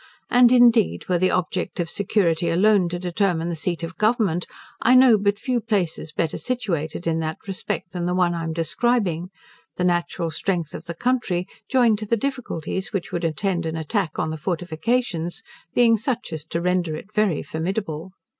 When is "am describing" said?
8.41-9.29